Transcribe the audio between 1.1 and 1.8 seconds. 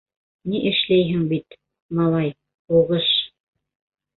бит,